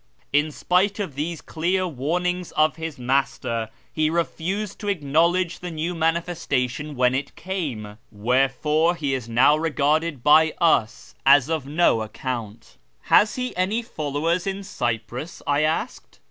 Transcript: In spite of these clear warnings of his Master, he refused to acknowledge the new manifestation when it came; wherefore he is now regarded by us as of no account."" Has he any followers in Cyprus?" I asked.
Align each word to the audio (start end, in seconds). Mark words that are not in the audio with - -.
In 0.33 0.49
spite 0.51 0.97
of 0.97 1.13
these 1.13 1.41
clear 1.41 1.87
warnings 1.87 2.51
of 2.53 2.75
his 2.77 2.97
Master, 2.97 3.69
he 3.93 4.09
refused 4.09 4.79
to 4.79 4.87
acknowledge 4.87 5.59
the 5.59 5.69
new 5.69 5.93
manifestation 5.93 6.95
when 6.95 7.13
it 7.13 7.35
came; 7.35 7.99
wherefore 8.11 8.95
he 8.95 9.13
is 9.13 9.29
now 9.29 9.55
regarded 9.55 10.23
by 10.23 10.55
us 10.59 11.13
as 11.23 11.49
of 11.51 11.67
no 11.67 12.01
account."" 12.01 12.77
Has 13.13 13.35
he 13.35 13.55
any 13.55 13.83
followers 13.83 14.47
in 14.47 14.63
Cyprus?" 14.63 15.43
I 15.45 15.61
asked. 15.61 16.17